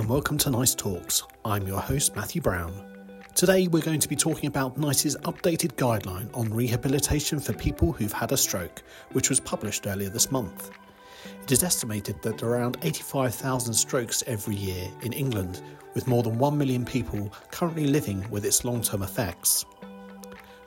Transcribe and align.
and 0.00 0.08
welcome 0.08 0.38
to 0.38 0.48
NICE 0.48 0.74
Talks. 0.76 1.24
I'm 1.44 1.66
your 1.66 1.78
host, 1.78 2.16
Matthew 2.16 2.40
Brown. 2.40 2.72
Today, 3.34 3.68
we're 3.68 3.82
going 3.82 4.00
to 4.00 4.08
be 4.08 4.16
talking 4.16 4.46
about 4.46 4.78
NICE's 4.78 5.14
updated 5.24 5.74
guideline 5.74 6.34
on 6.34 6.54
rehabilitation 6.54 7.38
for 7.38 7.52
people 7.52 7.92
who've 7.92 8.10
had 8.10 8.32
a 8.32 8.36
stroke, 8.38 8.82
which 9.12 9.28
was 9.28 9.40
published 9.40 9.86
earlier 9.86 10.08
this 10.08 10.32
month. 10.32 10.70
It 11.42 11.52
is 11.52 11.62
estimated 11.62 12.22
that 12.22 12.42
around 12.42 12.78
85,000 12.80 13.74
strokes 13.74 14.24
every 14.26 14.54
year 14.54 14.88
in 15.02 15.12
England, 15.12 15.60
with 15.92 16.08
more 16.08 16.22
than 16.22 16.38
1 16.38 16.56
million 16.56 16.86
people 16.86 17.30
currently 17.50 17.84
living 17.84 18.26
with 18.30 18.46
its 18.46 18.64
long 18.64 18.80
term 18.80 19.02
effects. 19.02 19.66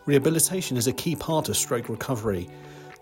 Rehabilitation 0.06 0.78
is 0.78 0.86
a 0.86 0.94
key 0.94 1.16
part 1.16 1.50
of 1.50 1.58
stroke 1.58 1.90
recovery, 1.90 2.48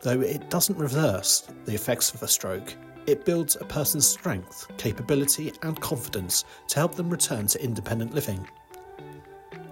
though 0.02 0.22
it 0.22 0.50
doesn't 0.50 0.78
reverse 0.78 1.46
the 1.66 1.76
effects 1.76 2.14
of 2.14 2.24
a 2.24 2.28
stroke. 2.30 2.74
It 3.08 3.26
builds 3.26 3.56
a 3.56 3.66
person's 3.66 4.06
strength, 4.06 4.68
capability, 4.78 5.54
and 5.64 5.80
confidence 5.82 6.46
to 6.68 6.76
help 6.78 6.96
them 6.96 7.10
return 7.10 7.48
to 7.48 7.64
independent 7.64 8.14
living. 8.14 8.48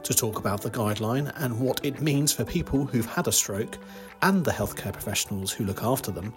To 0.03 0.13
talk 0.13 0.39
about 0.39 0.61
the 0.61 0.71
guideline 0.71 1.31
and 1.35 1.59
what 1.59 1.85
it 1.85 2.01
means 2.01 2.33
for 2.33 2.43
people 2.43 2.85
who've 2.85 3.05
had 3.05 3.27
a 3.27 3.31
stroke 3.31 3.77
and 4.23 4.43
the 4.43 4.51
healthcare 4.51 4.91
professionals 4.91 5.51
who 5.51 5.65
look 5.65 5.83
after 5.83 6.11
them, 6.11 6.33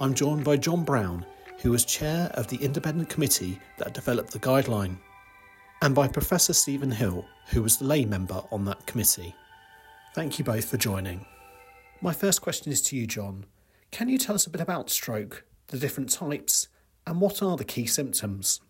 I'm 0.00 0.14
joined 0.14 0.44
by 0.44 0.56
Jon 0.56 0.84
Brown, 0.84 1.26
who 1.58 1.72
was 1.72 1.84
chair 1.84 2.30
of 2.34 2.46
the 2.46 2.58
independent 2.58 3.08
committee 3.08 3.58
that 3.78 3.94
developed 3.94 4.30
the 4.30 4.38
guideline, 4.38 4.96
and 5.82 5.92
by 5.92 6.06
Professor 6.06 6.52
Stephen 6.52 6.90
Hill, 6.90 7.24
who 7.46 7.62
was 7.62 7.78
the 7.78 7.84
lay 7.84 8.04
member 8.04 8.42
on 8.52 8.64
that 8.66 8.86
committee. 8.86 9.34
Thank 10.14 10.38
you 10.38 10.44
both 10.44 10.66
for 10.66 10.76
joining. 10.76 11.26
My 12.00 12.12
first 12.12 12.42
question 12.42 12.70
is 12.70 12.80
to 12.82 12.96
you, 12.96 13.08
Jon. 13.08 13.44
Can 13.90 14.08
you 14.08 14.18
tell 14.18 14.36
us 14.36 14.46
a 14.46 14.50
bit 14.50 14.60
about 14.60 14.90
stroke, 14.90 15.44
the 15.68 15.78
different 15.78 16.10
types, 16.10 16.68
and 17.06 17.20
what 17.20 17.42
are 17.42 17.56
the 17.56 17.64
key 17.64 17.86
symptoms? 17.86 18.60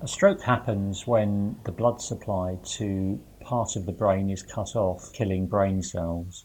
A 0.00 0.06
stroke 0.06 0.42
happens 0.42 1.06
when 1.06 1.58
the 1.64 1.72
blood 1.72 2.02
supply 2.02 2.58
to 2.76 3.18
part 3.40 3.76
of 3.76 3.86
the 3.86 3.92
brain 3.92 4.28
is 4.28 4.42
cut 4.42 4.76
off, 4.76 5.12
killing 5.12 5.46
brain 5.46 5.82
cells. 5.82 6.44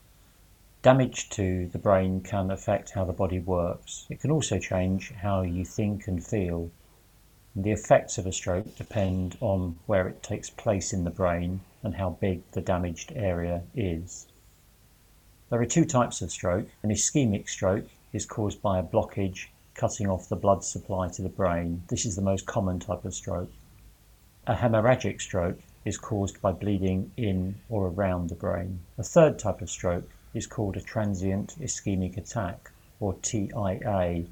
Damage 0.82 1.30
to 1.32 1.68
the 1.68 1.78
brain 1.78 2.22
can 2.22 2.50
affect 2.50 2.92
how 2.92 3.04
the 3.04 3.14
body 3.14 3.40
works. 3.40 4.08
It 4.10 4.22
can 4.22 4.32
also 4.32 4.58
change 4.58 5.12
how 5.12 5.42
you 5.42 5.66
think 5.66 6.08
and 6.08 6.26
feel. 6.26 6.72
The 7.56 7.72
effects 7.72 8.18
of 8.18 8.26
a 8.26 8.32
stroke 8.32 8.78
depend 8.78 9.38
on 9.42 9.78
where 9.86 10.08
it 10.08 10.24
takes 10.24 10.50
place 10.50 10.94
in 10.94 11.04
the 11.04 11.10
brain 11.12 11.60
and 11.84 11.96
how 11.96 12.12
big 12.22 12.50
the 12.52 12.62
damaged 12.62 13.12
area 13.16 13.64
is. 13.76 14.28
There 15.50 15.62
are 15.62 15.66
two 15.66 15.84
types 15.84 16.22
of 16.22 16.32
stroke. 16.32 16.70
An 16.84 16.90
ischemic 16.90 17.50
stroke 17.50 17.90
is 18.14 18.26
caused 18.26 18.62
by 18.62 18.80
a 18.80 18.84
blockage 18.84 19.48
cutting 19.74 20.08
off 20.08 20.30
the 20.30 20.36
blood 20.36 20.64
supply 20.64 21.08
to 21.08 21.22
the 21.22 21.30
brain. 21.30 21.84
This 21.88 22.06
is 22.06 22.16
the 22.16 22.22
most 22.22 22.46
common 22.46 22.80
type 22.80 23.06
of 23.06 23.14
stroke. 23.14 23.52
A 24.48 24.56
hemorrhagic 24.56 25.22
stroke 25.22 25.60
is 25.86 25.98
caused 25.98 26.42
by 26.42 26.52
bleeding 26.52 27.12
in 27.18 27.56
or 27.70 27.88
around 27.88 28.30
the 28.30 28.36
brain. 28.36 28.80
A 28.98 29.04
third 29.04 29.40
type 29.40 29.62
of 29.62 29.70
stroke 29.70 30.10
is 30.34 30.48
called 30.48 30.78
a 30.78 30.82
transient 30.82 31.56
ischemic 31.60 32.18
attack, 32.18 32.72
or 33.00 33.16
TIA, 33.22 34.26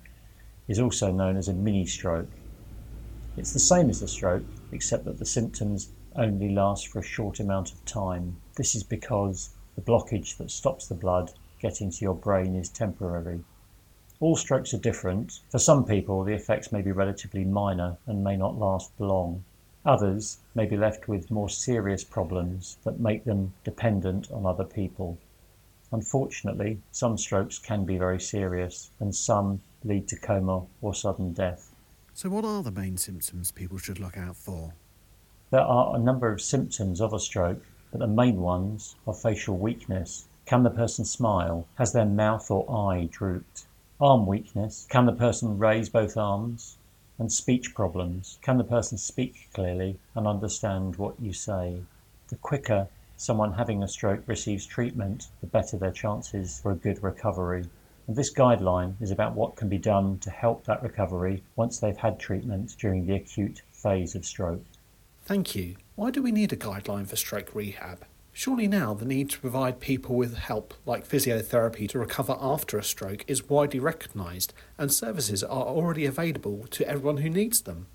is 0.67 0.79
also 0.79 1.11
known 1.11 1.37
as 1.37 1.47
a 1.47 1.53
mini 1.53 1.85
stroke. 1.85 2.29
It's 3.37 3.53
the 3.53 3.59
same 3.59 3.89
as 3.89 4.01
a 4.01 4.07
stroke, 4.07 4.45
except 4.71 5.05
that 5.05 5.17
the 5.17 5.25
symptoms 5.25 5.89
only 6.15 6.49
last 6.49 6.87
for 6.87 6.99
a 6.99 7.03
short 7.03 7.39
amount 7.39 7.71
of 7.71 7.83
time. 7.85 8.37
This 8.55 8.75
is 8.75 8.83
because 8.83 9.49
the 9.75 9.81
blockage 9.81 10.37
that 10.37 10.51
stops 10.51 10.87
the 10.87 10.95
blood 10.95 11.31
getting 11.59 11.91
to 11.91 12.01
your 12.01 12.15
brain 12.15 12.55
is 12.55 12.69
temporary. 12.69 13.43
All 14.21 14.35
strokes 14.35 14.73
are 14.73 14.79
different. 14.79 15.39
For 15.49 15.59
some 15.59 15.85
people, 15.85 16.25
the 16.25 16.33
effects 16.33 16.73
may 16.73 16.81
be 16.81 16.91
relatively 16.91 17.45
minor 17.45 17.97
and 18.05 18.21
may 18.21 18.35
not 18.35 18.59
last 18.59 18.91
long. 18.99 19.45
Others 19.85 20.39
may 20.53 20.65
be 20.65 20.75
left 20.75 21.07
with 21.07 21.31
more 21.31 21.47
serious 21.47 22.03
problems 22.03 22.77
that 22.83 22.99
make 22.99 23.23
them 23.23 23.53
dependent 23.63 24.29
on 24.29 24.45
other 24.45 24.65
people. 24.65 25.17
Unfortunately, 25.93 26.81
some 26.91 27.17
strokes 27.17 27.57
can 27.57 27.85
be 27.85 27.97
very 27.97 28.19
serious 28.19 28.91
and 28.99 29.15
some 29.15 29.61
lead 29.85 30.09
to 30.09 30.17
coma 30.17 30.65
or 30.81 30.93
sudden 30.93 31.31
death. 31.31 31.73
So, 32.13 32.29
what 32.29 32.43
are 32.43 32.61
the 32.61 32.71
main 32.71 32.97
symptoms 32.97 33.51
people 33.51 33.77
should 33.77 34.01
look 34.01 34.17
out 34.17 34.35
for? 34.35 34.73
There 35.49 35.61
are 35.61 35.95
a 35.95 35.99
number 35.99 36.29
of 36.29 36.41
symptoms 36.41 36.99
of 36.99 37.13
a 37.13 37.19
stroke, 37.19 37.63
but 37.89 37.99
the 37.99 38.07
main 38.07 38.41
ones 38.41 38.97
are 39.07 39.13
facial 39.13 39.57
weakness. 39.57 40.27
Can 40.45 40.63
the 40.63 40.69
person 40.69 41.05
smile? 41.05 41.67
Has 41.75 41.93
their 41.93 42.05
mouth 42.05 42.51
or 42.51 42.69
eye 42.69 43.07
drooped? 43.09 43.65
Arm 44.01 44.25
weakness. 44.25 44.87
Can 44.89 45.05
the 45.05 45.11
person 45.11 45.57
raise 45.57 45.89
both 45.89 46.15
arms? 46.15 46.77
And 47.17 47.31
speech 47.31 47.75
problems. 47.75 48.39
Can 48.41 48.57
the 48.57 48.63
person 48.63 48.97
speak 48.97 49.49
clearly 49.53 49.99
and 50.15 50.25
understand 50.25 50.95
what 50.95 51.19
you 51.19 51.33
say? 51.33 51.81
The 52.29 52.37
quicker 52.37 52.87
someone 53.19 53.51
having 53.51 53.83
a 53.83 53.87
stroke 53.87 54.23
receives 54.25 54.65
treatment, 54.65 55.27
the 55.41 55.47
better 55.47 55.77
their 55.77 55.91
chances 55.91 56.61
for 56.61 56.71
a 56.71 56.75
good 56.75 57.03
recovery. 57.03 57.65
And 58.07 58.15
this 58.15 58.33
guideline 58.33 58.93
is 59.01 59.11
about 59.11 59.35
what 59.35 59.57
can 59.57 59.67
be 59.67 59.77
done 59.77 60.19
to 60.19 60.29
help 60.29 60.63
that 60.63 60.81
recovery 60.81 61.43
once 61.57 61.79
they've 61.79 61.97
had 61.97 62.17
treatment 62.17 62.77
during 62.79 63.05
the 63.05 63.15
acute 63.15 63.61
phase 63.73 64.15
of 64.15 64.25
stroke. 64.25 64.63
Thank 65.25 65.53
you. 65.53 65.75
Why 65.95 66.09
do 66.09 66.21
we 66.21 66.31
need 66.31 66.53
a 66.53 66.57
guideline 66.57 67.05
for 67.05 67.17
stroke 67.17 67.53
rehab? 67.53 68.05
Surely 68.39 68.69
now 68.69 68.93
the 68.93 69.03
need 69.03 69.29
to 69.29 69.39
provide 69.41 69.81
people 69.81 70.15
with 70.15 70.37
help 70.37 70.73
like 70.85 71.05
physiotherapy 71.05 71.89
to 71.89 71.99
recover 71.99 72.37
after 72.39 72.77
a 72.77 72.83
stroke 72.85 73.25
is 73.27 73.49
widely 73.49 73.81
recognised 73.81 74.53
and 74.77 74.93
services 74.93 75.43
are 75.43 75.65
already 75.65 76.05
available 76.05 76.65
to 76.69 76.87
everyone 76.87 77.17
who 77.17 77.29
needs 77.29 77.59
them. 77.59 77.87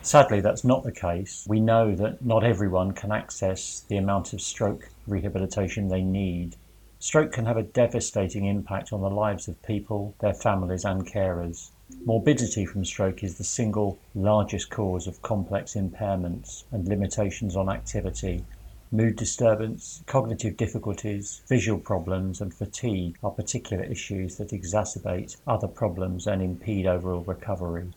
Sadly, 0.00 0.40
that's 0.40 0.64
not 0.64 0.84
the 0.84 0.90
case. 0.90 1.44
We 1.46 1.60
know 1.60 1.94
that 1.96 2.24
not 2.24 2.44
everyone 2.44 2.92
can 2.92 3.12
access 3.12 3.84
the 3.86 3.98
amount 3.98 4.32
of 4.32 4.40
stroke 4.40 4.88
rehabilitation 5.06 5.88
they 5.88 6.00
need. 6.00 6.56
Stroke 6.98 7.32
can 7.32 7.44
have 7.44 7.58
a 7.58 7.62
devastating 7.62 8.46
impact 8.46 8.90
on 8.90 9.02
the 9.02 9.10
lives 9.10 9.48
of 9.48 9.62
people, 9.64 10.14
their 10.18 10.32
families, 10.32 10.86
and 10.86 11.06
carers. 11.06 11.72
Morbidity 12.06 12.64
from 12.64 12.86
stroke 12.86 13.22
is 13.22 13.36
the 13.36 13.44
single 13.44 13.98
largest 14.14 14.70
cause 14.70 15.06
of 15.06 15.20
complex 15.20 15.74
impairments 15.74 16.64
and 16.72 16.88
limitations 16.88 17.54
on 17.54 17.68
activity. 17.68 18.46
Mood 18.94 19.16
disturbance, 19.16 20.04
cognitive 20.06 20.56
difficulties, 20.56 21.42
visual 21.48 21.80
problems, 21.80 22.40
and 22.40 22.54
fatigue 22.54 23.18
are 23.24 23.30
particular 23.32 23.82
issues 23.82 24.36
that 24.36 24.50
exacerbate 24.50 25.36
other 25.48 25.66
problems 25.66 26.28
and 26.28 26.40
impede 26.40 26.86
overall 26.86 27.24
recovery. 27.24 27.90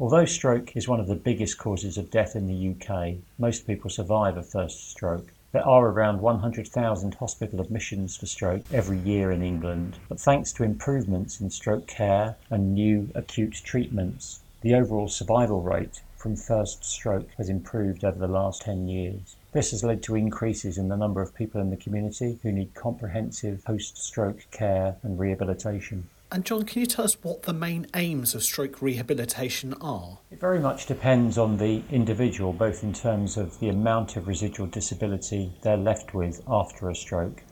Although 0.00 0.24
stroke 0.24 0.76
is 0.76 0.88
one 0.88 0.98
of 0.98 1.06
the 1.06 1.14
biggest 1.14 1.58
causes 1.58 1.96
of 1.96 2.10
death 2.10 2.34
in 2.34 2.48
the 2.48 2.74
UK, 2.74 3.18
most 3.38 3.68
people 3.68 3.88
survive 3.88 4.36
a 4.36 4.42
first 4.42 4.90
stroke. 4.90 5.28
There 5.52 5.64
are 5.64 5.86
around 5.86 6.20
100,000 6.20 7.14
hospital 7.14 7.60
admissions 7.60 8.16
for 8.16 8.26
stroke 8.26 8.64
every 8.72 8.98
year 8.98 9.30
in 9.30 9.44
England, 9.44 10.00
but 10.08 10.18
thanks 10.18 10.50
to 10.54 10.64
improvements 10.64 11.40
in 11.40 11.50
stroke 11.50 11.86
care 11.86 12.34
and 12.50 12.74
new 12.74 13.12
acute 13.14 13.60
treatments, 13.62 14.40
the 14.62 14.74
overall 14.74 15.06
survival 15.06 15.62
rate 15.62 16.02
from 16.16 16.34
first 16.34 16.84
stroke 16.84 17.30
has 17.38 17.48
improved 17.48 18.02
over 18.02 18.18
the 18.18 18.26
last 18.26 18.62
10 18.62 18.88
years. 18.88 19.36
This 19.52 19.72
has 19.72 19.84
led 19.84 20.02
to 20.04 20.16
increases 20.16 20.78
in 20.78 20.88
the 20.88 20.96
number 20.96 21.20
of 21.20 21.34
people 21.34 21.60
in 21.60 21.68
the 21.68 21.76
community 21.76 22.38
who 22.42 22.50
need 22.50 22.74
comprehensive 22.74 23.62
post 23.64 23.98
stroke 23.98 24.46
care 24.50 24.96
and 25.02 25.18
rehabilitation. 25.18 26.08
And 26.30 26.46
Jon, 26.46 26.64
can 26.64 26.80
you 26.80 26.86
tell 26.86 27.04
us 27.04 27.22
what 27.22 27.42
the 27.42 27.52
main 27.52 27.86
aims 27.94 28.34
of 28.34 28.42
stroke 28.42 28.80
rehabilitation 28.80 29.74
are? 29.74 30.20
It 30.30 30.40
very 30.40 30.58
much 30.58 30.86
depends 30.86 31.36
on 31.36 31.58
the 31.58 31.82
individual, 31.90 32.54
both 32.54 32.82
in 32.82 32.94
terms 32.94 33.36
of 33.36 33.60
the 33.60 33.68
amount 33.68 34.16
of 34.16 34.26
residual 34.26 34.68
disability 34.68 35.52
they're 35.62 35.76
left 35.76 36.14
with 36.14 36.40
after 36.48 36.88
a 36.88 36.94
stroke 36.94 37.42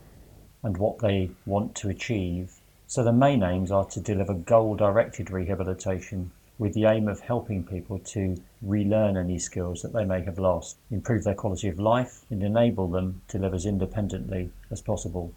and 0.62 0.78
what 0.78 1.00
they 1.00 1.30
want 1.44 1.74
to 1.74 1.90
achieve. 1.90 2.52
So 2.86 3.04
the 3.04 3.12
main 3.12 3.42
aims 3.42 3.70
are 3.70 3.84
to 3.84 4.00
deliver 4.00 4.32
goal 4.32 4.74
directed 4.74 5.30
rehabilitation 5.30 6.32
with 6.60 6.74
the 6.74 6.84
aim 6.84 7.08
of 7.08 7.18
helping 7.20 7.64
people 7.64 7.98
to 7.98 8.36
relearn 8.60 9.16
any 9.16 9.38
skills 9.38 9.80
that 9.80 9.94
they 9.94 10.04
may 10.04 10.22
have 10.22 10.38
lost, 10.38 10.76
improve 10.90 11.24
their 11.24 11.34
quality 11.34 11.68
of 11.68 11.80
life, 11.80 12.26
and 12.28 12.42
enable 12.42 12.86
them 12.86 13.22
to 13.28 13.38
live 13.38 13.54
as 13.54 13.64
independently 13.64 14.50
as 14.70 14.82
possible. 14.82 15.32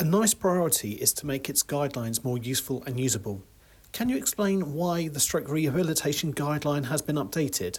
A 0.00 0.04
NICE 0.04 0.34
priority 0.34 0.94
is 0.94 1.12
to 1.12 1.26
make 1.26 1.48
its 1.48 1.62
guidelines 1.62 2.24
more 2.24 2.38
useful 2.38 2.82
and 2.86 2.98
usable. 2.98 3.40
Can 3.92 4.08
you 4.08 4.16
explain 4.16 4.74
why 4.74 5.06
the 5.06 5.20
stroke 5.20 5.48
rehabilitation 5.48 6.34
guideline 6.34 6.86
has 6.86 7.02
been 7.02 7.16
updated? 7.16 7.78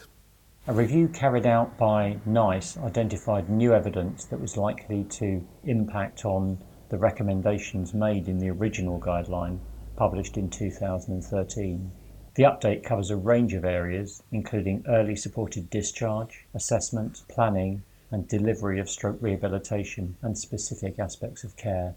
A 0.65 0.73
review 0.73 1.09
carried 1.09 1.45
out 1.45 1.77
by 1.77 2.17
NICE 2.25 2.77
identified 2.77 3.49
new 3.49 3.73
evidence 3.73 4.23
that 4.25 4.39
was 4.39 4.55
likely 4.55 5.03
to 5.03 5.45
impact 5.65 6.23
on 6.23 6.57
the 6.87 6.97
recommendations 6.97 7.93
made 7.93 8.29
in 8.29 8.39
the 8.39 8.49
original 8.49 9.01
guideline 9.01 9.59
published 9.97 10.37
in 10.37 10.49
2013. 10.49 11.91
The 12.39 12.45
update 12.45 12.85
covers 12.85 13.09
a 13.11 13.17
range 13.17 13.53
of 13.53 13.65
areas, 13.65 14.23
including 14.31 14.85
early 14.87 15.17
supported 15.17 15.69
discharge, 15.69 16.45
assessment, 16.53 17.23
planning, 17.27 17.83
and 18.11 18.29
delivery 18.29 18.79
of 18.79 18.89
stroke 18.89 19.17
rehabilitation 19.19 20.15
and 20.21 20.37
specific 20.37 20.99
aspects 20.99 21.43
of 21.43 21.57
care. 21.57 21.95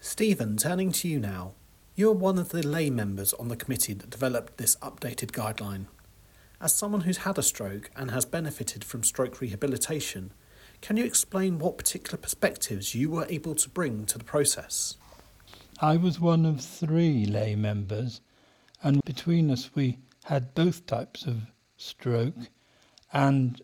Stephen, 0.00 0.58
turning 0.58 0.92
to 0.92 1.08
you 1.08 1.18
now. 1.18 1.52
You 1.94 2.10
are 2.10 2.12
one 2.12 2.36
of 2.36 2.50
the 2.50 2.62
lay 2.62 2.90
members 2.90 3.32
on 3.32 3.48
the 3.48 3.56
committee 3.56 3.94
that 3.94 4.10
developed 4.10 4.58
this 4.58 4.76
updated 4.82 5.30
guideline. 5.30 5.86
As 6.60 6.74
someone 6.74 7.00
who's 7.00 7.24
had 7.24 7.38
a 7.38 7.42
stroke 7.42 7.90
and 7.96 8.10
has 8.10 8.26
benefited 8.26 8.84
from 8.84 9.02
stroke 9.02 9.40
rehabilitation, 9.40 10.32
can 10.82 10.98
you 10.98 11.06
explain 11.06 11.58
what 11.58 11.78
particular 11.78 12.18
perspectives 12.18 12.94
you 12.94 13.08
were 13.08 13.26
able 13.30 13.54
to 13.54 13.70
bring 13.70 14.04
to 14.04 14.18
the 14.18 14.24
process? 14.24 14.98
I 15.80 15.96
was 15.96 16.20
one 16.20 16.44
of 16.44 16.60
three 16.60 17.24
lay 17.24 17.54
members, 17.54 18.20
and 18.84 19.02
between 19.04 19.50
us 19.50 19.70
we 19.74 19.98
had 20.24 20.54
both 20.54 20.86
types 20.86 21.24
of 21.26 21.42
stroke 21.76 22.50
and 23.12 23.62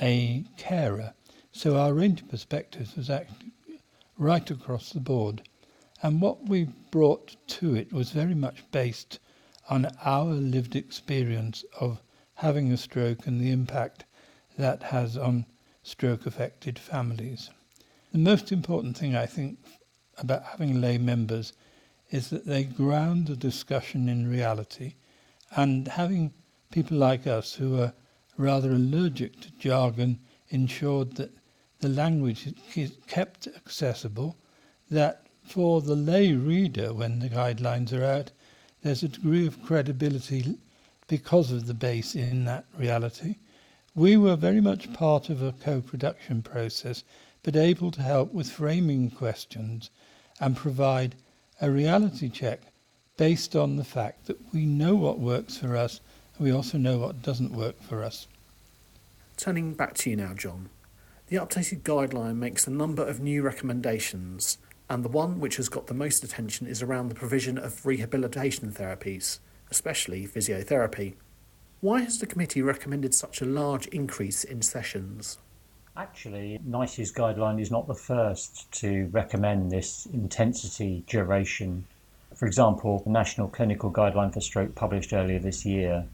a 0.00 0.44
carer. 0.58 1.14
So 1.50 1.76
our 1.76 1.94
range 1.94 2.20
of 2.20 2.28
perspectives 2.28 2.94
was 2.94 3.08
actually 3.08 3.52
right 4.18 4.48
across 4.50 4.90
the 4.90 5.00
board. 5.00 5.48
And 6.02 6.20
what 6.20 6.46
we 6.48 6.68
brought 6.90 7.36
to 7.58 7.74
it 7.74 7.92
was 7.92 8.10
very 8.10 8.34
much 8.34 8.70
based 8.70 9.18
on 9.70 9.86
our 10.04 10.34
lived 10.34 10.76
experience 10.76 11.64
of 11.80 12.02
having 12.34 12.70
a 12.70 12.76
stroke 12.76 13.26
and 13.26 13.40
the 13.40 13.50
impact 13.50 14.04
that 14.58 14.82
has 14.82 15.16
on 15.16 15.46
stroke 15.82 16.26
affected 16.26 16.78
families. 16.78 17.48
The 18.12 18.18
most 18.18 18.52
important 18.52 18.96
thing 18.96 19.16
I 19.16 19.26
think 19.26 19.58
about 20.18 20.44
having 20.44 20.80
lay 20.80 20.98
members 20.98 21.54
is 22.10 22.30
that 22.30 22.46
they 22.46 22.64
ground 22.64 23.26
the 23.26 23.36
discussion 23.36 24.08
in 24.08 24.28
reality 24.28 24.94
and 25.56 25.88
having 25.88 26.32
people 26.70 26.96
like 26.96 27.26
us 27.26 27.54
who 27.54 27.80
are 27.80 27.92
rather 28.36 28.72
allergic 28.72 29.40
to 29.40 29.50
jargon 29.52 30.18
ensured 30.48 31.14
that 31.16 31.30
the 31.80 31.88
language 31.88 32.52
is 32.74 32.96
kept 33.06 33.46
accessible, 33.46 34.36
that 34.90 35.26
for 35.42 35.80
the 35.80 35.94
lay 35.94 36.32
reader 36.32 36.92
when 36.92 37.18
the 37.18 37.28
guidelines 37.28 37.92
are 37.92 38.04
out, 38.04 38.30
there's 38.82 39.02
a 39.02 39.08
degree 39.08 39.46
of 39.46 39.62
credibility 39.62 40.58
because 41.06 41.52
of 41.52 41.66
the 41.66 41.74
base 41.74 42.14
in 42.14 42.44
that 42.44 42.64
reality. 42.76 43.36
We 43.94 44.16
were 44.16 44.36
very 44.36 44.60
much 44.60 44.92
part 44.92 45.28
of 45.28 45.42
a 45.42 45.52
co-production 45.52 46.42
process, 46.42 47.04
but 47.42 47.54
able 47.54 47.90
to 47.92 48.02
help 48.02 48.32
with 48.32 48.50
framing 48.50 49.10
questions 49.10 49.90
and 50.40 50.56
provide 50.56 51.14
a 51.64 51.70
reality 51.70 52.28
check 52.28 52.60
based 53.16 53.56
on 53.56 53.76
the 53.76 53.84
fact 53.84 54.26
that 54.26 54.36
we 54.52 54.66
know 54.66 54.94
what 54.94 55.18
works 55.18 55.56
for 55.56 55.78
us 55.78 56.02
and 56.36 56.44
we 56.44 56.52
also 56.52 56.76
know 56.76 56.98
what 56.98 57.22
doesn't 57.22 57.54
work 57.54 57.80
for 57.80 58.04
us. 58.04 58.26
Turning 59.38 59.72
back 59.72 59.94
to 59.94 60.10
you 60.10 60.16
now, 60.16 60.34
Jon. 60.34 60.68
The 61.28 61.36
updated 61.36 61.80
guideline 61.80 62.36
makes 62.36 62.66
a 62.66 62.70
number 62.70 63.02
of 63.02 63.20
new 63.20 63.40
recommendations, 63.40 64.58
and 64.90 65.02
the 65.02 65.08
one 65.08 65.40
which 65.40 65.56
has 65.56 65.70
got 65.70 65.86
the 65.86 65.94
most 65.94 66.22
attention 66.22 66.66
is 66.66 66.82
around 66.82 67.08
the 67.08 67.14
provision 67.14 67.56
of 67.56 67.86
rehabilitation 67.86 68.70
therapies, 68.70 69.38
especially 69.70 70.26
physiotherapy. 70.26 71.14
Why 71.80 72.02
has 72.02 72.18
the 72.18 72.26
committee 72.26 72.60
recommended 72.60 73.14
such 73.14 73.40
a 73.40 73.46
large 73.46 73.86
increase 73.86 74.44
in 74.44 74.60
sessions? 74.60 75.38
Actually, 75.96 76.58
NICE's 76.64 77.12
guideline 77.12 77.60
is 77.60 77.70
not 77.70 77.86
the 77.86 77.94
first 77.94 78.68
to 78.72 79.06
recommend 79.12 79.70
this 79.70 80.06
intensity 80.06 81.04
duration. 81.06 81.86
For 82.34 82.46
example, 82.46 83.00
the 83.04 83.10
National 83.10 83.46
Clinical 83.46 83.92
Guideline 83.92 84.34
for 84.34 84.40
Stroke 84.40 84.74
published 84.74 85.12
earlier 85.12 85.38
this 85.38 85.64
year 85.64 86.06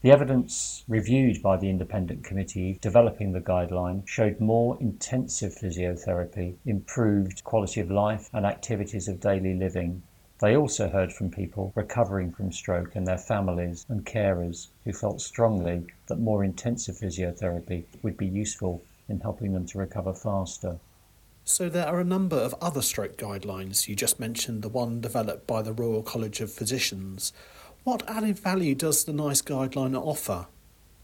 the 0.00 0.12
evidence 0.12 0.84
reviewed 0.88 1.42
by 1.42 1.56
the 1.58 1.68
independent 1.68 2.24
committee 2.24 2.78
developing 2.80 3.32
the 3.32 3.40
guideline 3.40 4.06
showed 4.06 4.40
more 4.40 4.78
intensive 4.80 5.52
physiotherapy, 5.52 6.54
improved 6.64 7.44
quality 7.44 7.80
of 7.80 7.90
life, 7.90 8.30
and 8.32 8.46
activities 8.46 9.08
of 9.08 9.20
daily 9.20 9.54
living. 9.54 10.04
They 10.38 10.56
also 10.56 10.88
heard 10.88 11.12
from 11.12 11.32
people 11.32 11.72
recovering 11.74 12.32
from 12.32 12.52
stroke 12.52 12.94
and 12.94 13.06
their 13.06 13.18
families 13.18 13.84
and 13.88 14.06
carers 14.06 14.68
who 14.84 14.92
felt 14.92 15.20
strongly 15.20 15.88
that 16.06 16.18
more 16.18 16.44
intensive 16.44 16.94
physiotherapy 16.96 17.84
would 18.02 18.16
be 18.16 18.26
useful 18.26 18.82
in 19.08 19.20
helping 19.20 19.52
them 19.52 19.66
to 19.66 19.78
recover 19.78 20.12
faster. 20.12 20.78
So, 21.44 21.68
there 21.68 21.86
are 21.86 22.00
a 22.00 22.04
number 22.04 22.36
of 22.36 22.54
other 22.60 22.82
stroke 22.82 23.16
guidelines. 23.16 23.88
You 23.88 23.96
just 23.96 24.20
mentioned 24.20 24.62
the 24.62 24.68
one 24.68 25.00
developed 25.00 25.46
by 25.46 25.62
the 25.62 25.72
Royal 25.72 26.02
College 26.02 26.40
of 26.40 26.52
Physicians. 26.52 27.32
What 27.84 28.08
added 28.08 28.38
value 28.38 28.74
does 28.74 29.04
the 29.04 29.14
NICE 29.14 29.42
guideline 29.42 29.98
offer? 29.98 30.46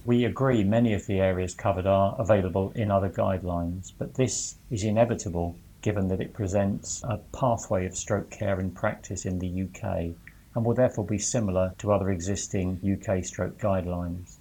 We 0.04 0.26
agree 0.26 0.64
many 0.64 0.92
of 0.92 1.06
the 1.06 1.18
areas 1.18 1.54
covered 1.54 1.86
are 1.86 2.14
available 2.18 2.72
in 2.74 2.90
other 2.90 3.08
guidelines, 3.08 3.92
but 3.96 4.16
this 4.16 4.56
is 4.70 4.84
inevitable 4.84 5.56
given 5.80 6.08
that 6.08 6.20
it 6.20 6.34
presents 6.34 7.02
a 7.04 7.18
pathway 7.32 7.86
of 7.86 7.96
stroke 7.96 8.30
care 8.30 8.60
in 8.60 8.70
practice 8.70 9.24
in 9.24 9.38
the 9.38 9.62
UK 9.62 10.14
and 10.54 10.64
will 10.64 10.74
therefore 10.74 11.04
be 11.04 11.18
similar 11.18 11.74
to 11.78 11.92
other 11.92 12.10
existing 12.10 12.80
UK 12.82 13.24
stroke 13.24 13.58
guidelines. 13.58 14.36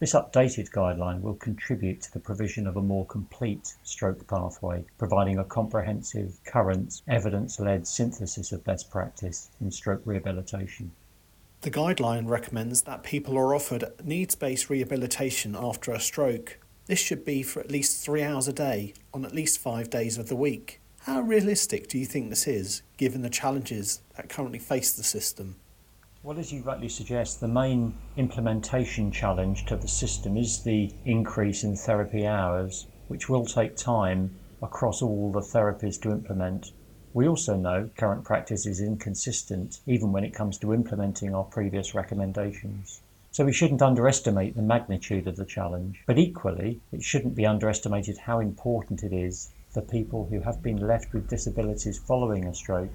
This 0.00 0.14
updated 0.14 0.70
guideline 0.70 1.20
will 1.20 1.34
contribute 1.34 2.02
to 2.02 2.12
the 2.12 2.20
provision 2.20 2.66
of 2.66 2.76
a 2.76 2.82
more 2.82 3.06
complete 3.06 3.74
stroke 3.82 4.26
pathway, 4.26 4.84
providing 4.98 5.38
a 5.38 5.44
comprehensive, 5.44 6.38
current, 6.44 7.02
evidence 7.08 7.60
led 7.60 7.86
synthesis 7.86 8.52
of 8.52 8.64
best 8.64 8.90
practice 8.90 9.50
in 9.60 9.70
stroke 9.70 10.02
rehabilitation. 10.04 10.90
The 11.62 11.70
guideline 11.70 12.28
recommends 12.28 12.82
that 12.82 13.02
people 13.02 13.38
are 13.38 13.54
offered 13.54 13.84
needs 14.02 14.34
based 14.34 14.68
rehabilitation 14.68 15.56
after 15.56 15.92
a 15.92 16.00
stroke 16.00 16.58
this 16.86 16.98
should 16.98 17.24
be 17.24 17.42
for 17.42 17.60
at 17.60 17.70
least 17.70 18.04
three 18.04 18.22
hours 18.22 18.46
a 18.46 18.52
day 18.52 18.92
on 19.14 19.24
at 19.24 19.34
least 19.34 19.58
five 19.58 19.88
days 19.88 20.18
of 20.18 20.28
the 20.28 20.36
week. 20.36 20.80
How 21.00 21.20
realistic 21.20 21.88
do 21.88 21.98
you 21.98 22.04
think 22.04 22.28
this 22.28 22.46
is, 22.46 22.82
given 22.96 23.22
the 23.22 23.30
challenges 23.30 24.00
that 24.16 24.28
currently 24.28 24.58
face 24.58 24.92
the 24.92 25.02
system? 25.02 25.56
Well, 26.24 26.38
as 26.38 26.50
you 26.50 26.62
rightly 26.62 26.88
suggest, 26.88 27.40
the 27.40 27.48
main 27.48 27.92
implementation 28.16 29.12
challenge 29.12 29.66
to 29.66 29.76
the 29.76 29.86
system 29.86 30.38
is 30.38 30.62
the 30.62 30.90
increase 31.04 31.62
in 31.62 31.76
therapy 31.76 32.26
hours, 32.26 32.86
which 33.08 33.28
will 33.28 33.44
take 33.44 33.76
time 33.76 34.34
across 34.62 35.02
all 35.02 35.30
the 35.30 35.42
therapies 35.42 36.00
to 36.00 36.12
implement. 36.12 36.72
We 37.12 37.28
also 37.28 37.58
know 37.58 37.90
current 37.98 38.24
practice 38.24 38.64
is 38.64 38.80
inconsistent 38.80 39.82
even 39.86 40.12
when 40.12 40.24
it 40.24 40.32
comes 40.32 40.56
to 40.60 40.72
implementing 40.72 41.34
our 41.34 41.44
previous 41.44 41.94
recommendations. 41.94 43.02
So 43.30 43.44
we 43.44 43.52
shouldn't 43.52 43.82
underestimate 43.82 44.56
the 44.56 44.62
magnitude 44.62 45.28
of 45.28 45.36
the 45.36 45.44
challenge, 45.44 46.04
but 46.06 46.16
equally, 46.16 46.80
it 46.90 47.02
shouldn't 47.02 47.34
be 47.34 47.44
underestimated 47.44 48.16
how 48.16 48.40
important 48.40 49.02
it 49.02 49.12
is 49.12 49.52
for 49.68 49.82
people 49.82 50.24
who 50.30 50.40
have 50.40 50.62
been 50.62 50.78
left 50.78 51.12
with 51.12 51.28
disabilities 51.28 51.98
following 51.98 52.46
a 52.46 52.54
stroke 52.54 52.94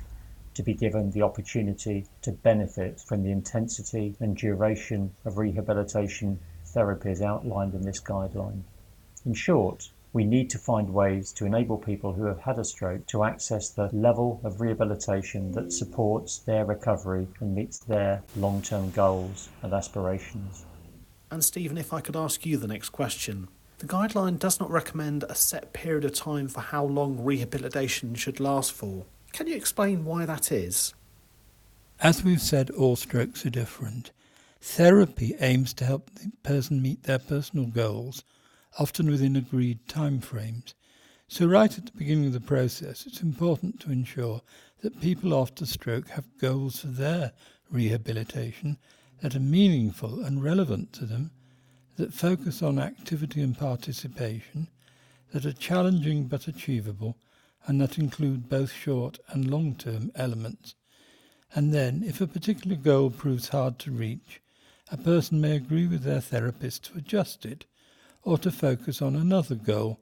to 0.54 0.64
be 0.64 0.74
given 0.74 1.12
the 1.12 1.22
opportunity 1.22 2.06
to 2.22 2.32
benefit 2.32 3.00
from 3.00 3.24
the 3.24 3.32
intensity 3.32 4.16
and 4.20 4.36
duration 4.36 5.14
of 5.26 5.38
rehabilitation 5.38 6.40
therapies 6.66 7.22
outlined 7.22 7.74
in 7.74 7.82
this 7.82 8.02
guideline. 8.02 8.62
In 9.26 9.34
short, 9.34 9.90
we 10.12 10.24
need 10.24 10.50
to 10.50 10.58
find 10.58 10.94
ways 10.94 11.32
to 11.34 11.46
enable 11.46 11.78
people 11.78 12.14
who 12.14 12.26
have 12.26 12.40
had 12.40 12.58
a 12.58 12.64
stroke 12.64 13.06
to 13.08 13.24
access 13.24 13.70
the 13.70 13.90
level 13.94 14.42
of 14.44 14.60
rehabilitation 14.60 15.52
that 15.52 15.72
supports 15.72 16.40
their 16.40 16.66
recovery 16.66 17.28
and 17.40 17.54
meets 17.54 17.80
their 17.80 18.24
long 18.36 18.62
term 18.62 18.90
goals 18.92 19.50
and 19.62 19.74
aspirations. 19.74 20.66
And 21.30 21.44
Stephen, 21.44 21.78
if 21.78 21.94
I 21.94 22.02
could 22.02 22.16
ask 22.16 22.46
you 22.46 22.58
the 22.58 22.68
next 22.68 22.90
question. 22.90 23.50
The 23.78 23.88
guideline 23.88 24.40
does 24.40 24.60
not 24.60 24.70
recommend 24.70 25.24
a 25.24 25.36
set 25.36 25.72
period 25.72 26.04
of 26.04 26.14
time 26.14 26.50
for 26.50 26.60
how 26.60 26.84
long 26.84 27.24
rehabilitation 27.24 28.14
should 28.16 28.42
last 28.42 28.74
for. 28.74 29.06
Can 29.34 29.48
you 29.48 29.56
explain 29.56 30.06
why 30.06 30.26
that 30.26 30.52
is? 30.52 30.94
As 32.02 32.24
we've 32.24 32.42
said, 32.42 32.70
all 32.70 32.96
strokes 32.96 33.46
are 33.46 33.50
different. 33.50 34.12
Therapy 34.62 35.36
aims 35.40 35.74
to 35.76 35.86
help 35.86 36.10
the 36.12 36.32
person 36.44 36.82
meet 36.82 37.04
their 37.04 37.20
personal 37.20 37.66
goals 37.66 38.24
often 38.78 39.10
within 39.10 39.36
agreed 39.36 39.80
timeframes. 39.88 40.74
So, 41.28 41.46
right 41.46 41.78
at 41.78 41.86
the 41.86 41.92
beginning 41.98 42.28
of 42.28 42.34
the 42.34 42.42
process, 42.42 43.06
it's 43.06 43.22
important 43.22 43.80
to 43.82 43.92
ensure 43.92 44.42
that 44.82 45.02
people 45.02 45.40
after 45.40 45.66
stroke 45.66 46.08
have 46.10 46.38
goals 46.40 46.80
for 46.80 46.88
their 46.88 47.34
rehabilitation 47.70 48.78
that 49.22 49.36
are 49.36 49.40
meaningful 49.40 50.24
and 50.24 50.44
relevant 50.44 50.94
to 50.94 51.06
them, 51.06 51.32
that 51.98 52.14
focus 52.14 52.62
on 52.62 52.80
activity 52.80 53.42
and 53.42 53.58
participation, 53.58 54.68
that 55.32 55.46
are 55.46 55.54
challenging 55.54 56.28
but 56.28 56.48
achievable, 56.48 57.18
and 57.66 57.80
that 57.82 57.98
include 57.98 58.50
both 58.50 58.72
short 58.72 59.20
and 59.30 59.50
long 59.50 59.76
term 59.76 60.12
elements. 60.16 60.76
And 61.54 61.74
then, 61.74 62.04
if 62.06 62.22
a 62.22 62.28
particular 62.28 62.76
goal 62.76 63.10
proves 63.10 63.50
hard 63.50 63.80
to 63.80 63.92
reach, 63.92 64.42
a 64.92 64.98
person 64.98 65.42
may 65.42 65.56
agree 65.56 65.88
with 65.88 66.04
their 66.04 66.22
therapist 66.22 66.84
to 66.86 66.98
adjust 66.98 67.46
it 67.46 67.66
or 68.24 68.38
to 68.38 68.52
focus 68.52 69.02
on 69.02 69.16
another 69.16 69.56
goal. 69.56 70.00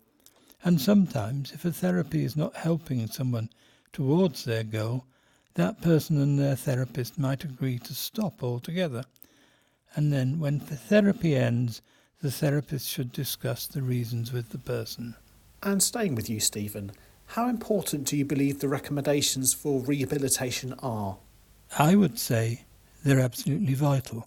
And 0.64 0.82
sometimes, 0.82 1.52
if 1.52 1.66
a 1.66 1.72
therapy 1.72 2.24
is 2.24 2.36
not 2.36 2.56
helping 2.56 3.06
someone 3.08 3.50
towards 3.94 4.44
their 4.44 4.64
goal, 4.64 5.06
that 5.54 5.82
person 5.82 6.22
and 6.22 6.38
their 6.38 6.56
therapist 6.56 7.18
might 7.18 7.44
agree 7.44 7.80
to 7.80 7.94
stop 7.94 8.44
altogether. 8.44 9.04
And 9.96 10.12
then, 10.12 10.40
when 10.40 10.60
the 10.60 10.76
therapy 10.76 11.36
ends, 11.36 11.82
the 12.22 12.32
therapist 12.32 12.88
should 12.88 13.12
discuss 13.12 13.68
the 13.68 13.82
reasons 13.82 14.34
with 14.34 14.50
the 14.50 14.58
person. 14.58 15.16
And 15.64 15.82
staying 15.82 16.16
with 16.16 16.30
you, 16.30 16.40
Stephen, 16.40 16.92
how 17.28 17.50
important 17.50 18.06
do 18.08 18.18
you 18.18 18.26
believe 18.26 18.60
the 18.60 18.68
recommendations 18.68 19.54
for 19.54 19.82
rehabilitation 19.82 20.74
are? 20.80 21.18
I 21.78 21.96
would 21.96 22.18
say 22.18 22.66
they're 23.04 23.20
absolutely 23.20 23.74
vital. 23.74 24.26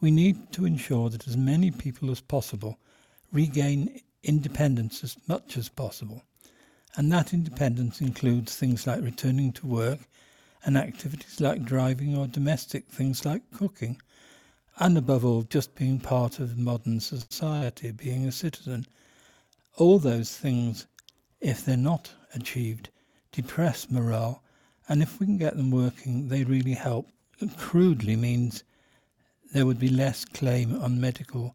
we 0.00 0.10
need 0.10 0.52
to 0.52 0.64
ensure 0.64 1.10
that 1.10 1.26
as 1.26 1.36
many 1.36 1.70
people 1.70 2.10
as 2.10 2.20
possible 2.20 2.78
regain 3.32 4.00
independence 4.22 5.02
as 5.02 5.16
much 5.26 5.56
as 5.56 5.68
possible. 5.68 6.22
And 6.96 7.10
that 7.12 7.32
independence 7.34 8.00
includes 8.00 8.56
things 8.56 8.86
like 8.86 9.02
returning 9.02 9.52
to 9.54 9.66
work 9.66 9.98
and 10.64 10.76
activities 10.76 11.40
like 11.40 11.64
driving 11.64 12.16
or 12.16 12.26
domestic 12.26 12.88
things 12.88 13.24
like 13.24 13.42
cooking. 13.52 14.00
And 14.78 14.96
above 14.96 15.24
all, 15.24 15.42
just 15.42 15.74
being 15.74 15.98
part 15.98 16.38
of 16.38 16.58
modern 16.58 17.00
society, 17.00 17.90
being 17.90 18.26
a 18.26 18.32
citizen. 18.32 18.86
All 19.76 19.98
those 19.98 20.36
things, 20.36 20.86
if 21.40 21.64
they're 21.64 21.76
not 21.76 22.10
achieved, 22.34 22.90
depress 23.32 23.90
morale. 23.90 24.42
And 24.88 25.02
if 25.02 25.20
we 25.20 25.26
can 25.26 25.38
get 25.38 25.56
them 25.56 25.70
working, 25.70 26.28
they 26.28 26.44
really 26.44 26.74
help. 26.74 27.10
It 27.40 27.56
crudely 27.56 28.16
means 28.16 28.64
there 29.52 29.66
would 29.66 29.78
be 29.78 29.88
less 29.88 30.24
claim 30.24 30.80
on 30.80 31.00
medical 31.00 31.54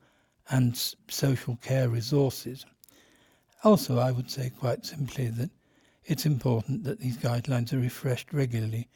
and 0.49 0.77
social 1.09 1.57
care 1.57 1.89
resources. 1.89 2.65
Also, 3.63 3.97
I 3.97 4.11
would 4.11 4.29
say 4.29 4.49
quite 4.49 4.85
simply 4.85 5.27
that 5.29 5.49
it's 6.05 6.25
important 6.25 6.83
that 6.83 6.99
these 6.99 7.17
guidelines 7.17 7.71
are 7.73 7.79
refreshed 7.79 8.33
regularly 8.33 8.89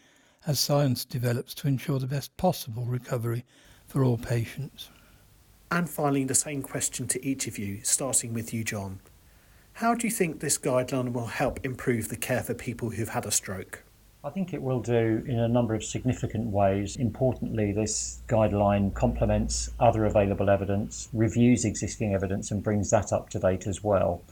as 0.45 0.59
science 0.59 1.05
develops 1.05 1.53
to 1.55 1.67
ensure 1.67 1.99
the 1.99 2.07
best 2.07 2.35
possible 2.37 2.85
recovery 2.85 3.45
for 3.85 4.03
all 4.03 4.17
patients. 4.17 4.89
And 5.71 5.89
finally, 5.89 6.23
the 6.23 6.35
same 6.35 6.61
question 6.61 7.07
to 7.07 7.25
each 7.25 7.47
of 7.47 7.57
you, 7.57 7.81
starting 7.83 8.33
with 8.33 8.53
you, 8.53 8.63
Jon. 8.63 8.99
How 9.77 9.93
do 9.93 10.07
you 10.07 10.11
think 10.11 10.39
this 10.39 10.57
guideline 10.57 11.13
will 11.13 11.27
help 11.27 11.63
improve 11.63 12.09
the 12.09 12.15
care 12.15 12.41
for 12.41 12.55
people 12.55 12.89
who've 12.89 13.09
had 13.09 13.27
a 13.27 13.31
stroke? 13.31 13.83
I 14.23 14.31
think 14.31 14.51
it 14.51 14.63
will 14.63 14.79
do 14.79 15.23
in 15.27 15.37
a 15.37 15.47
number 15.47 15.75
of 15.75 15.83
significant 15.83 16.47
ways. 16.47 16.95
Importantly, 16.95 17.73
this 17.73 18.23
guideline 18.27 18.91
complements 18.95 19.69
other 19.79 20.05
available 20.05 20.49
evidence, 20.49 21.09
reviews 21.13 21.63
existing 21.63 22.15
evidence, 22.15 22.49
and 22.49 22.63
brings 22.63 22.89
that 22.89 23.13
up 23.13 23.29
to 23.29 23.39
date 23.39 23.67
as 23.67 23.83
well. 23.83 24.23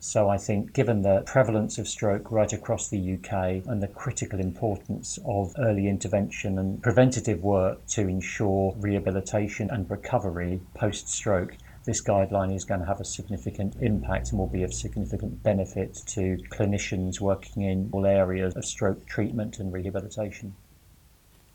So 0.00 0.28
I 0.28 0.36
think, 0.36 0.74
given 0.74 1.00
the 1.00 1.22
prevalence 1.24 1.78
of 1.78 1.88
stroke 1.88 2.30
right 2.30 2.52
across 2.52 2.90
the 2.90 3.14
UK 3.14 3.66
and 3.68 3.82
the 3.82 3.88
critical 3.88 4.38
importance 4.38 5.18
of 5.24 5.54
early 5.58 5.88
intervention 5.88 6.58
and 6.58 6.82
preventative 6.82 7.42
work 7.42 7.86
to 7.86 8.02
ensure 8.02 8.74
rehabilitation 8.76 9.70
and 9.70 9.90
recovery 9.90 10.60
post 10.74 11.08
stroke, 11.08 11.56
this 11.84 12.02
guideline 12.02 12.54
is 12.54 12.64
going 12.64 12.80
to 12.80 12.86
have 12.86 13.00
a 13.00 13.04
significant 13.04 13.76
impact 13.80 14.30
and 14.30 14.38
will 14.38 14.46
be 14.46 14.62
of 14.62 14.74
significant 14.74 15.42
benefit 15.42 15.94
to 16.06 16.36
clinicians 16.50 17.20
working 17.20 17.62
in 17.62 17.88
all 17.92 18.06
areas 18.06 18.54
of 18.54 18.64
stroke 18.64 19.06
treatment 19.06 19.58
and 19.58 19.72
rehabilitation. 19.72 20.54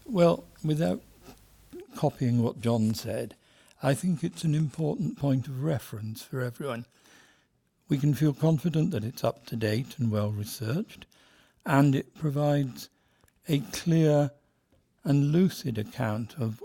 Well, 0.06 0.44
without 0.64 1.02
copying 1.96 2.42
what 2.42 2.62
Jon 2.62 2.94
said, 2.94 3.36
I 3.84 3.94
think 3.94 4.24
it's 4.24 4.44
an 4.44 4.56
important 4.56 5.18
point 5.18 5.48
of 5.48 5.64
reference 5.64 6.24
for 6.24 6.42
everyone. 6.42 6.86
We 7.88 7.98
can 8.00 8.16
feel 8.16 8.34
confident 8.34 8.92
that 8.92 9.04
it's 9.04 9.24
up 9.24 9.46
to 9.48 9.56
date 9.56 9.96
and 10.00 10.12
well 10.12 10.32
researched, 10.32 11.06
and 11.66 11.94
it 11.94 12.16
provides 12.16 12.90
a 13.48 13.60
clear 13.60 14.32
and 15.04 15.32
lucid 15.32 15.78
account 15.78 16.34
of 16.40 16.64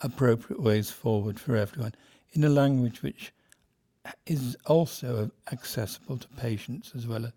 appropriate 0.00 0.60
ways 0.60 0.90
forward 0.90 1.38
for 1.38 1.54
everyone 1.54 1.92
in 2.34 2.44
a 2.44 2.48
language 2.48 3.02
which 3.02 3.32
is 4.26 4.56
also 4.66 5.30
accessible 5.50 6.18
to 6.18 6.28
patients 6.28 6.92
as 6.94 7.06
well 7.06 7.32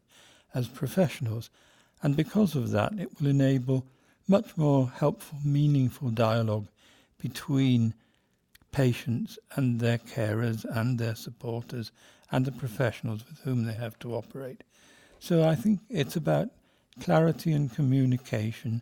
as 0.53 0.67
professionals. 0.67 1.49
And 2.03 2.15
because 2.15 2.55
of 2.55 2.71
that, 2.71 2.93
it 2.99 3.09
will 3.19 3.27
enable 3.27 3.85
much 4.27 4.57
more 4.57 4.91
helpful, 4.95 5.39
meaningful 5.43 6.09
dialogue 6.09 6.67
between 7.19 7.93
patients 8.71 9.39
and 9.55 9.79
their 9.79 9.97
carers 9.97 10.65
and 10.65 10.99
their 10.99 11.15
supporters 11.15 11.91
and 12.31 12.45
the 12.45 12.51
professionals 12.51 13.23
with 13.27 13.39
whom 13.39 13.63
they 13.63 13.73
have 13.73 13.97
to 13.99 14.13
operate. 14.13 14.63
So 15.19 15.47
I 15.47 15.55
think 15.55 15.79
it's 15.89 16.15
about 16.15 16.49
clarity 16.99 17.53
and 17.53 17.73
communication 17.73 18.81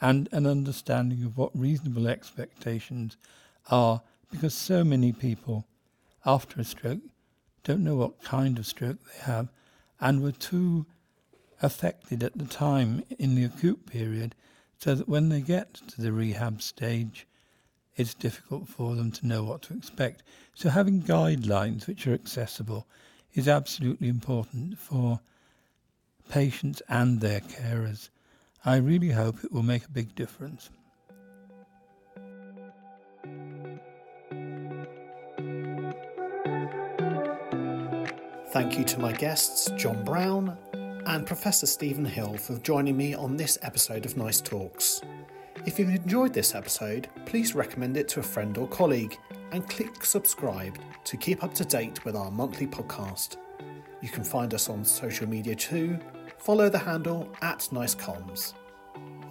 and 0.00 0.28
an 0.32 0.46
understanding 0.46 1.24
of 1.24 1.36
what 1.36 1.50
reasonable 1.54 2.08
expectations 2.08 3.16
are 3.70 4.02
because 4.34 4.52
so 4.52 4.82
many 4.82 5.12
people 5.12 5.64
after 6.26 6.60
a 6.60 6.64
stroke 6.64 7.02
don't 7.62 7.84
know 7.84 7.94
what 7.94 8.20
kind 8.24 8.58
of 8.58 8.66
stroke 8.66 8.98
they 9.04 9.22
have 9.22 9.48
and 10.00 10.20
were 10.20 10.32
too 10.32 10.84
affected 11.62 12.20
at 12.20 12.36
the 12.36 12.44
time 12.44 13.04
in 13.16 13.36
the 13.36 13.44
acute 13.44 13.86
period 13.86 14.34
so 14.76 14.96
that 14.96 15.08
when 15.08 15.28
they 15.28 15.40
get 15.40 15.74
to 15.74 16.02
the 16.02 16.10
rehab 16.10 16.60
stage, 16.60 17.28
it's 17.94 18.12
difficult 18.12 18.66
for 18.66 18.96
them 18.96 19.12
to 19.12 19.26
know 19.26 19.44
what 19.44 19.62
to 19.62 19.74
expect. 19.74 20.24
So 20.52 20.68
having 20.68 21.00
guidelines 21.00 21.86
which 21.86 22.04
are 22.08 22.12
accessible 22.12 22.88
is 23.34 23.46
absolutely 23.46 24.08
important 24.08 24.80
for 24.80 25.20
patients 26.28 26.82
and 26.88 27.20
their 27.20 27.40
carers. 27.40 28.08
I 28.64 28.78
really 28.78 29.10
hope 29.10 29.44
it 29.44 29.52
will 29.52 29.62
make 29.62 29.84
a 29.84 29.90
big 29.90 30.16
difference. 30.16 30.70
Thank 38.54 38.78
you 38.78 38.84
to 38.84 39.00
my 39.00 39.10
guests, 39.10 39.68
Jon 39.72 40.04
Brown 40.04 40.56
and 41.06 41.26
Professor 41.26 41.66
Stephen 41.66 42.04
Hill, 42.04 42.36
for 42.36 42.56
joining 42.58 42.96
me 42.96 43.12
on 43.12 43.36
this 43.36 43.58
episode 43.62 44.06
of 44.06 44.16
Nice 44.16 44.40
Talks. 44.40 45.02
If 45.66 45.76
you've 45.76 45.88
enjoyed 45.88 46.32
this 46.32 46.54
episode, 46.54 47.08
please 47.26 47.56
recommend 47.56 47.96
it 47.96 48.06
to 48.10 48.20
a 48.20 48.22
friend 48.22 48.56
or 48.56 48.68
colleague 48.68 49.18
and 49.50 49.68
click 49.68 50.04
subscribe 50.04 50.78
to 51.02 51.16
keep 51.16 51.42
up 51.42 51.52
to 51.54 51.64
date 51.64 52.04
with 52.04 52.14
our 52.14 52.30
monthly 52.30 52.68
podcast. 52.68 53.38
You 54.00 54.08
can 54.08 54.22
find 54.22 54.54
us 54.54 54.68
on 54.68 54.84
social 54.84 55.28
media 55.28 55.56
too. 55.56 55.98
Follow 56.38 56.68
the 56.68 56.78
handle 56.78 57.28
at 57.42 57.68
NiceComms. 57.72 58.54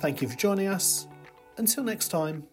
Thank 0.02 0.22
you 0.22 0.28
for 0.28 0.36
joining 0.36 0.68
us. 0.68 1.08
Until 1.56 1.86
next 1.86 2.10
time. 2.10 2.44